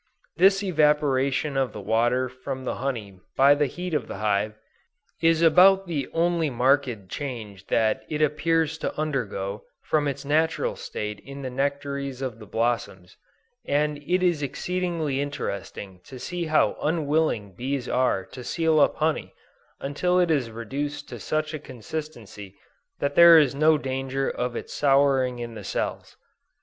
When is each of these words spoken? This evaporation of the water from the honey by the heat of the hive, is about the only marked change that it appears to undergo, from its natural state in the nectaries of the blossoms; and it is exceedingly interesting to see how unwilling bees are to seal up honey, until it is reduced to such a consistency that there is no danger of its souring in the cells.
This 0.35 0.63
evaporation 0.63 1.55
of 1.55 1.73
the 1.73 1.79
water 1.79 2.27
from 2.27 2.65
the 2.65 2.77
honey 2.77 3.19
by 3.37 3.53
the 3.53 3.67
heat 3.67 3.93
of 3.93 4.07
the 4.07 4.17
hive, 4.17 4.55
is 5.21 5.43
about 5.43 5.85
the 5.85 6.07
only 6.11 6.49
marked 6.49 7.07
change 7.07 7.67
that 7.67 8.01
it 8.09 8.19
appears 8.19 8.79
to 8.79 8.97
undergo, 8.99 9.63
from 9.83 10.07
its 10.07 10.25
natural 10.25 10.75
state 10.75 11.19
in 11.19 11.43
the 11.43 11.51
nectaries 11.51 12.23
of 12.23 12.39
the 12.39 12.47
blossoms; 12.47 13.15
and 13.63 13.99
it 13.99 14.23
is 14.23 14.41
exceedingly 14.41 15.21
interesting 15.21 15.99
to 16.05 16.17
see 16.17 16.45
how 16.45 16.75
unwilling 16.81 17.51
bees 17.53 17.87
are 17.87 18.25
to 18.25 18.43
seal 18.43 18.79
up 18.79 18.95
honey, 18.95 19.35
until 19.79 20.19
it 20.19 20.31
is 20.31 20.49
reduced 20.49 21.07
to 21.09 21.19
such 21.19 21.53
a 21.53 21.59
consistency 21.59 22.55
that 22.97 23.13
there 23.13 23.37
is 23.37 23.53
no 23.53 23.77
danger 23.77 24.27
of 24.27 24.55
its 24.55 24.73
souring 24.73 25.37
in 25.37 25.53
the 25.53 25.63
cells. 25.63 26.17